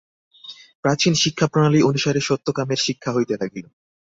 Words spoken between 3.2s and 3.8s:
লাগিল।